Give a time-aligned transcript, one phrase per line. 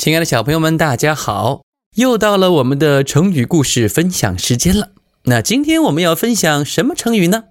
[0.00, 1.60] 亲爱的小朋友们，大家好！
[1.94, 4.92] 又到了我们的成语故事分享时间了。
[5.24, 7.44] 那今天我们要分享什么成语呢？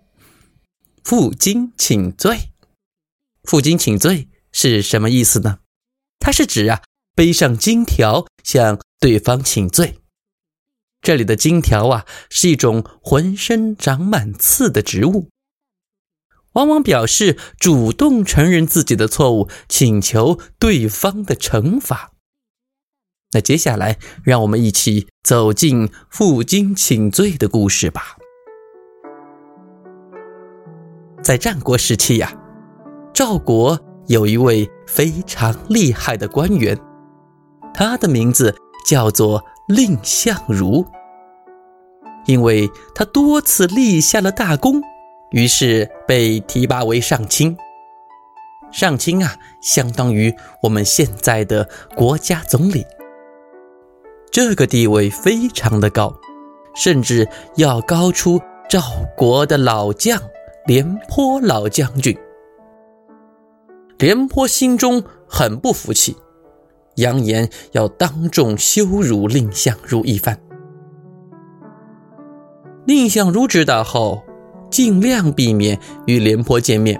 [1.03, 2.49] 负荆请罪。
[3.43, 5.59] 负荆请罪是什么意思呢？
[6.17, 6.81] 它是指啊，
[7.13, 9.99] 背上金条向对方请罪。
[11.03, 15.29] 这里的金条啊，是一种浑身长满刺的植物，
[16.53, 22.13] 往往表示主动承认自己的错误，请求对方的惩罚。
[23.31, 28.17] 那接下来，让我们一起走进负荆请罪的故事吧。
[31.21, 32.33] 在战国时期呀，
[33.13, 36.75] 赵国有一位非常厉害的官员，
[37.71, 38.55] 他的名字
[38.87, 40.83] 叫做蔺相如。
[42.25, 44.81] 因为他多次立下了大功，
[45.31, 47.55] 于是被提拔为上卿。
[48.71, 50.33] 上卿啊，相当于
[50.63, 52.85] 我们现在的国家总理。
[54.41, 56.17] 这个地位非常的高，
[56.73, 57.27] 甚至
[57.57, 58.81] 要高出赵
[59.17, 60.17] 国的老将
[60.65, 62.17] 廉颇老将军。
[63.97, 66.15] 廉颇心中很不服气，
[66.95, 70.39] 扬言要当众羞辱蔺相如一番。
[72.85, 74.23] 蔺相如知道后，
[74.71, 75.77] 尽量避免
[76.07, 76.97] 与廉颇见面，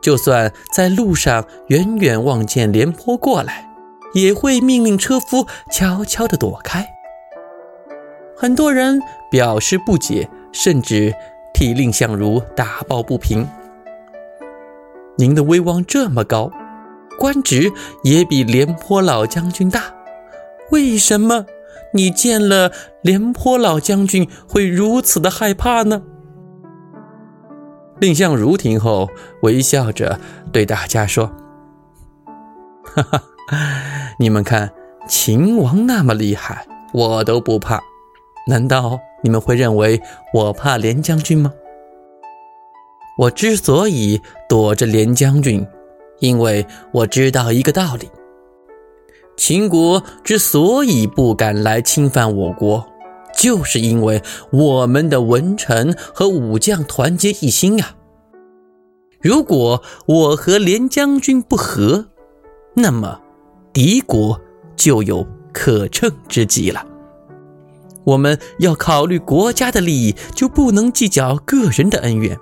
[0.00, 3.67] 就算在路上远远望见廉颇过来。
[4.14, 6.86] 也会命令车夫悄悄地躲开。
[8.36, 11.14] 很多人表示不解，甚至
[11.52, 13.46] 替蔺相如打抱不平。
[15.16, 16.50] 您的威望这么高，
[17.18, 17.72] 官职
[18.04, 19.92] 也比廉颇老将军大，
[20.70, 21.46] 为什么
[21.92, 22.70] 你见了
[23.02, 26.02] 廉颇老将军会如此的害怕呢？
[28.00, 29.08] 蔺相如听后
[29.42, 30.20] 微笑着
[30.52, 31.32] 对大家说
[32.94, 33.22] ：“哈哈。”
[34.20, 34.68] 你们看，
[35.06, 37.80] 秦王那么厉害，我都不怕。
[38.48, 40.00] 难道你们会认为
[40.34, 41.52] 我怕廉将军吗？
[43.16, 45.64] 我之所以躲着廉将军，
[46.18, 48.10] 因为我知道一个道理：
[49.36, 52.84] 秦国之所以不敢来侵犯我国，
[53.36, 54.20] 就是因为
[54.50, 57.94] 我们的文臣和武将团结一心啊。
[59.20, 62.06] 如果我和廉将军不和，
[62.74, 63.20] 那么。
[63.72, 64.40] 敌国
[64.76, 66.84] 就有可乘之机了。
[68.04, 72.38] 我们要考虑国家的利益，就不能计较个人的恩怨。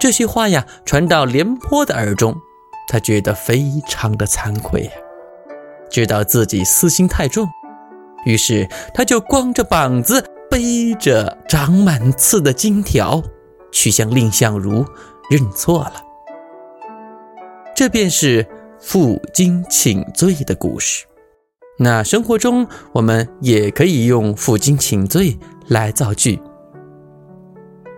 [0.00, 2.34] 这些话呀，传到廉颇的耳中，
[2.88, 4.92] 他觉得非常的惭愧呀，
[5.90, 7.46] 知道自己私心太重，
[8.24, 13.22] 于是他就光着膀子，背着长满刺的金条，
[13.70, 14.84] 去向蔺相如
[15.28, 15.94] 认错了。
[17.76, 18.46] 这便是。
[18.82, 21.06] 负荆请罪的故事，
[21.78, 25.38] 那生活中我们也可以用负荆请罪
[25.68, 26.38] 来造句。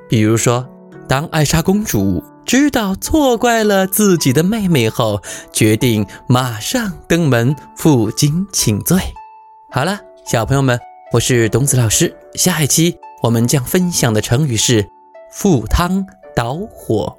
[0.08, 0.68] 比如说，
[1.08, 8.98] 当艾莎公主知道错怪了自己的妹妹后，决定马上登门负荆请罪。
[9.70, 10.78] 好了，小朋友们，
[11.12, 14.86] 我是董子老师，下一期我们将分享的成语是
[15.32, 16.06] 赴汤
[16.36, 17.16] 蹈火。